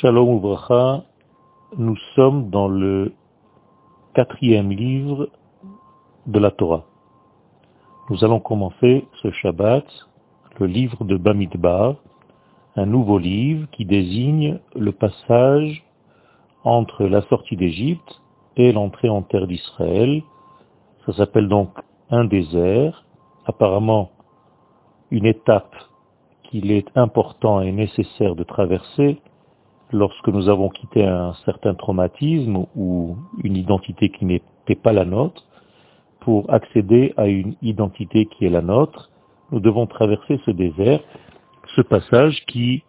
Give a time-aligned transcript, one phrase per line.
[0.00, 1.04] Shalom Ubracha,
[1.78, 3.12] nous sommes dans le
[4.12, 5.28] quatrième livre
[6.26, 6.82] de la Torah.
[8.10, 9.84] Nous allons commencer ce Shabbat,
[10.58, 11.94] le livre de Bamidbar,
[12.74, 15.84] un nouveau livre qui désigne le passage
[16.64, 18.20] entre la sortie d'Égypte
[18.56, 20.24] et l'entrée en terre d'Israël.
[21.06, 21.70] Ça s'appelle donc
[22.10, 23.04] un désert,
[23.46, 24.10] apparemment
[25.12, 25.76] une étape
[26.42, 29.20] qu'il est important et nécessaire de traverser
[29.92, 35.44] lorsque nous avons quitté un certain traumatisme ou une identité qui n'était pas la nôtre,
[36.20, 39.10] pour accéder à une identité qui est la nôtre,
[39.52, 41.00] nous devons traverser ce désert,
[41.76, 42.82] ce passage qui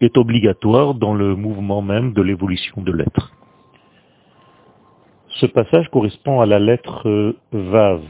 [0.00, 3.32] est obligatoire dans le mouvement même de l'évolution de l'être.
[5.40, 8.02] Ce passage correspond à la lettre Vav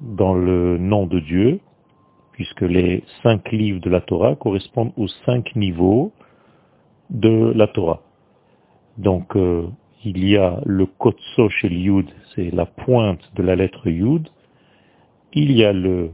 [0.00, 1.60] dans le nom de Dieu,
[2.32, 6.12] puisque les cinq livres de la Torah correspondent aux cinq niveaux
[7.10, 8.02] de la Torah.
[8.98, 9.66] Donc euh,
[10.04, 11.70] il y a le Kotso chez
[12.34, 14.28] c'est la pointe de la lettre Yud.
[15.32, 16.10] Il y a le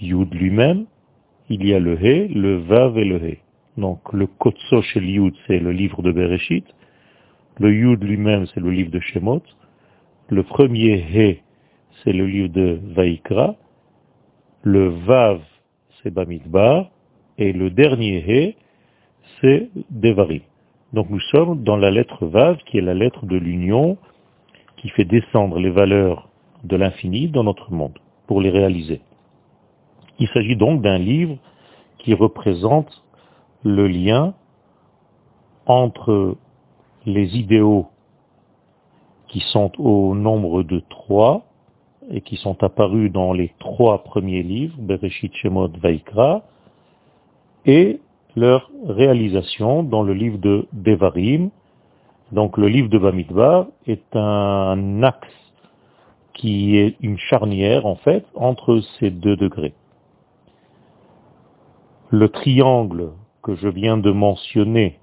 [0.00, 0.86] Yud lui-même,
[1.48, 3.38] il y a le He, le Vav et le He.
[3.76, 5.00] Donc le Kotso chez
[5.46, 6.64] c'est le livre de Bereshit.
[7.58, 9.42] Le Yud lui-même, c'est le livre de Shemot.
[10.28, 11.42] Le premier He,
[12.02, 13.54] c'est le livre de Vaikra.
[14.62, 15.40] Le Vav,
[16.02, 16.90] c'est Bamidbar.
[17.38, 18.56] Et le dernier He,
[19.40, 20.40] c'est Devarim.
[20.92, 23.96] Donc nous sommes dans la lettre Vav, qui est la lettre de l'union,
[24.76, 26.28] qui fait descendre les valeurs
[26.62, 29.00] de l'infini dans notre monde, pour les réaliser.
[30.18, 31.36] Il s'agit donc d'un livre
[31.98, 33.02] qui représente
[33.64, 34.34] le lien
[35.66, 36.36] entre
[37.06, 37.86] les idéaux
[39.28, 41.46] qui sont au nombre de trois
[42.10, 46.42] et qui sont apparus dans les trois premiers livres, Bereshit, Shemot, Vaikra,
[47.66, 48.00] et
[48.36, 51.50] leur réalisation dans le livre de Devarim.
[52.32, 55.28] Donc le livre de Bamidbar est un axe
[56.32, 59.74] qui est une charnière en fait entre ces deux degrés.
[62.10, 63.12] Le triangle
[63.42, 64.98] que je viens de mentionner,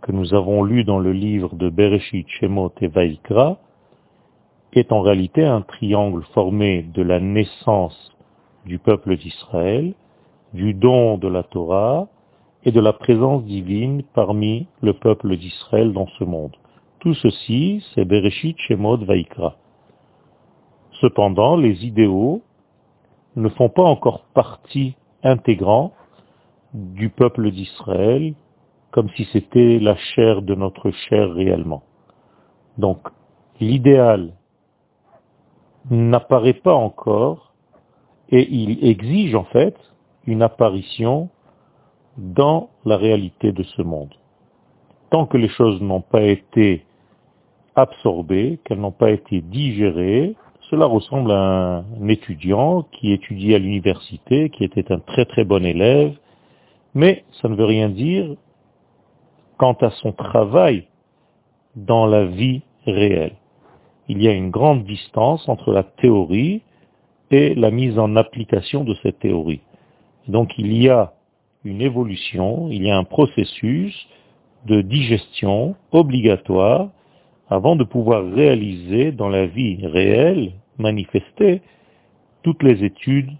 [0.00, 3.58] que nous avons lu dans le livre de Bereshit, Shemot et Vaikra,
[4.72, 8.12] est en réalité un triangle formé de la naissance
[8.64, 9.92] du peuple d'Israël,
[10.54, 12.08] du don de la Torah
[12.64, 16.56] et de la présence divine parmi le peuple d'Israël dans ce monde.
[17.00, 19.56] Tout ceci, c'est Bereshit, Shemot, Vaikra.
[21.00, 22.42] Cependant, les idéaux
[23.34, 25.92] ne font pas encore partie intégrante
[26.74, 28.34] du peuple d'Israël,
[28.92, 31.82] comme si c'était la chair de notre chair réellement.
[32.78, 33.08] Donc,
[33.60, 34.32] l'idéal
[35.90, 37.52] n'apparaît pas encore
[38.28, 39.76] et il exige en fait
[40.26, 41.28] une apparition
[42.16, 44.14] dans la réalité de ce monde.
[45.10, 46.84] Tant que les choses n'ont pas été
[47.74, 50.34] absorbées, qu'elles n'ont pas été digérées,
[50.70, 55.64] cela ressemble à un étudiant qui étudie à l'université, qui était un très très bon
[55.64, 56.16] élève,
[56.94, 58.36] mais ça ne veut rien dire
[59.58, 60.86] quant à son travail
[61.76, 63.36] dans la vie réelle.
[64.08, 66.62] Il y a une grande distance entre la théorie
[67.30, 69.60] et la mise en application de cette théorie.
[70.28, 71.12] Donc il y a
[71.64, 73.94] une évolution, il y a un processus
[74.66, 76.90] de digestion obligatoire
[77.48, 81.62] avant de pouvoir réaliser dans la vie réelle, manifester,
[82.42, 83.30] toutes les études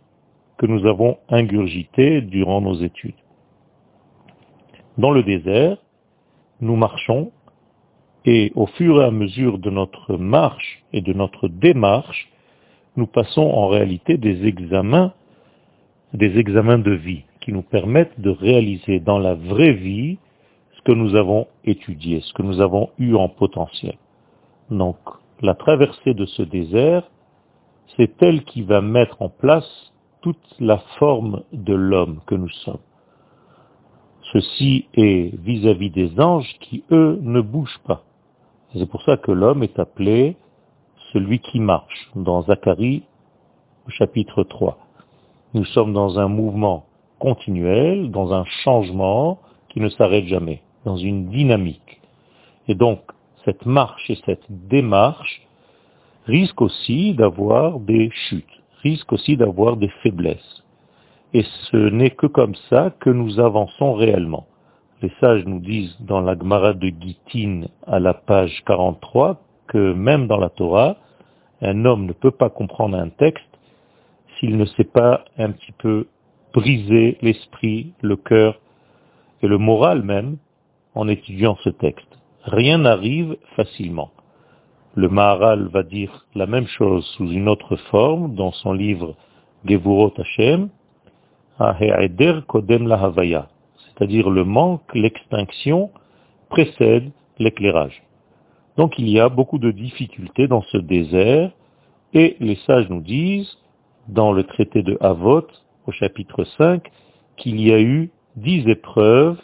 [0.58, 3.14] que nous avons ingurgitées durant nos études.
[4.98, 5.78] Dans le désert,
[6.60, 7.32] nous marchons
[8.24, 12.28] et au fur et à mesure de notre marche et de notre démarche,
[12.96, 15.12] nous passons en réalité des examens,
[16.12, 20.18] des examens de vie qui nous permettent de réaliser dans la vraie vie
[20.76, 23.96] ce que nous avons étudié, ce que nous avons eu en potentiel.
[24.70, 24.96] Donc,
[25.42, 27.02] la traversée de ce désert,
[27.96, 29.92] c'est elle qui va mettre en place
[30.22, 32.78] toute la forme de l'homme que nous sommes.
[34.32, 38.02] Ceci est vis-à-vis -vis des anges qui, eux, ne bougent pas.
[38.74, 40.36] C'est pour ça que l'homme est appelé
[41.12, 43.02] celui qui marche, dans Zacharie,
[43.88, 44.78] chapitre 3.
[45.54, 46.86] Nous sommes dans un mouvement
[47.22, 49.38] continuel, dans un changement
[49.68, 52.00] qui ne s'arrête jamais, dans une dynamique.
[52.66, 52.98] Et donc,
[53.44, 55.40] cette marche et cette démarche
[56.26, 60.64] risquent aussi d'avoir des chutes, risquent aussi d'avoir des faiblesses.
[61.32, 64.46] Et ce n'est que comme ça que nous avançons réellement.
[65.00, 70.26] Les sages nous disent dans la Gemara de Gittin à la page 43 que même
[70.26, 70.96] dans la Torah,
[71.60, 73.46] un homme ne peut pas comprendre un texte
[74.38, 76.08] s'il ne sait pas un petit peu
[76.52, 78.60] briser l'esprit, le cœur
[79.42, 80.36] et le moral même
[80.94, 82.06] en étudiant ce texte.
[82.44, 84.10] Rien n'arrive facilement.
[84.94, 89.16] Le Maharal va dire la même chose sous une autre forme dans son livre
[89.64, 90.68] Gevurot Hashem,
[92.48, 95.90] Kodem Lahavaya, c'est-à-dire le manque, l'extinction
[96.50, 98.02] précède l'éclairage.
[98.76, 101.52] Donc il y a beaucoup de difficultés dans ce désert,
[102.12, 103.56] et les sages nous disent,
[104.08, 105.46] dans le traité de Havot,
[105.86, 106.90] au chapitre 5,
[107.36, 109.40] qu'il y a eu dix épreuves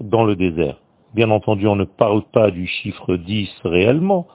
[0.00, 0.80] dans le désert.
[1.14, 4.26] Bien entendu, on ne parle pas du chiffre 10 réellement,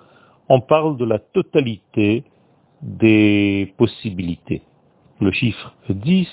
[0.50, 2.24] on parle de la totalité
[2.82, 4.62] des possibilités.
[5.22, 6.28] Le chiffre 10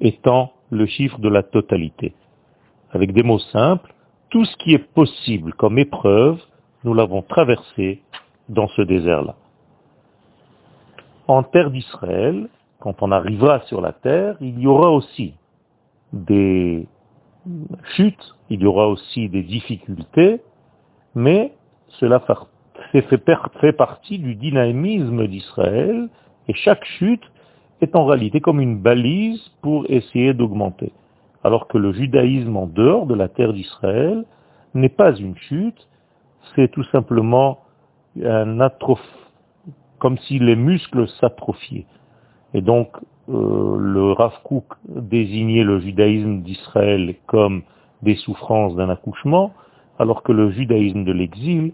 [0.00, 2.14] étant le chiffre de la totalité.
[2.92, 3.92] Avec des mots simples,
[4.30, 6.40] tout ce qui est possible comme épreuve,
[6.84, 8.02] nous l'avons traversé
[8.48, 9.36] dans ce désert-là.
[11.28, 12.48] En terre d'Israël,
[12.80, 15.34] quand on arrivera sur la terre, il y aura aussi
[16.12, 16.88] des
[17.94, 20.40] chutes, il y aura aussi des difficultés,
[21.14, 21.52] mais
[22.00, 22.22] cela
[22.90, 26.08] fait, partie du dynamisme d'Israël,
[26.48, 27.22] et chaque chute
[27.80, 30.92] est en réalité comme une balise pour essayer d'augmenter.
[31.44, 34.24] Alors que le judaïsme en dehors de la terre d'Israël
[34.74, 35.88] n'est pas une chute,
[36.54, 37.60] c'est tout simplement
[38.22, 39.00] un atroph,
[39.98, 41.86] comme si les muscles s'atrophiaient.
[42.54, 42.88] Et donc,
[43.28, 44.32] euh, le Rav
[44.88, 47.62] désignait le judaïsme d'Israël comme
[48.02, 49.52] des souffrances d'un accouchement,
[49.98, 51.72] alors que le judaïsme de l'exil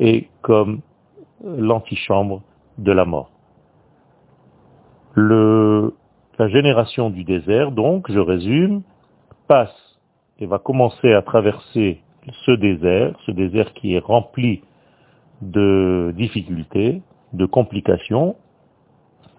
[0.00, 0.80] est comme
[1.44, 2.42] l'antichambre
[2.78, 3.30] de la mort.
[5.14, 5.94] Le,
[6.38, 8.82] la génération du désert, donc, je résume,
[9.48, 9.98] passe
[10.38, 12.00] et va commencer à traverser
[12.44, 14.62] ce désert, ce désert qui est rempli
[15.40, 17.02] de difficultés,
[17.32, 18.36] de complications,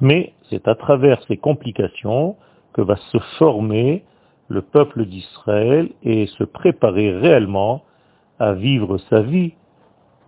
[0.02, 2.36] mais c'est à travers ces complications
[2.74, 4.04] que va se former
[4.50, 7.84] le peuple d'Israël et se préparer réellement
[8.40, 9.54] à vivre sa vie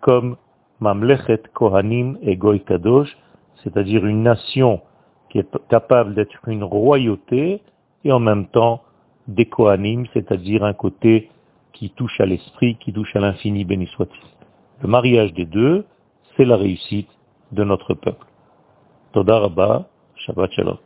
[0.01, 0.35] comme
[0.79, 3.15] Mamlechet Kohanim et Goy Kadosh,
[3.63, 4.81] c'est-à-dire une nation
[5.29, 7.61] qui est capable d'être une royauté
[8.03, 8.81] et en même temps
[9.27, 11.29] des Kohanim, c'est-à-dire un côté
[11.73, 14.27] qui touche à l'esprit, qui touche à l'infini, béni soit-il.
[14.81, 15.85] Le mariage des deux,
[16.35, 17.09] c'est la réussite
[17.51, 18.25] de notre peuple.
[19.13, 19.87] Toda Rabba,
[20.27, 20.79] Shabbat Shalom.